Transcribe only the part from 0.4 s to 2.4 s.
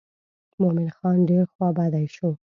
مومن خان ډېر خوا بډی شو.